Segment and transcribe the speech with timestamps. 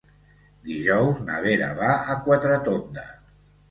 [0.69, 3.11] Dijous na Vera va a Quatretonda.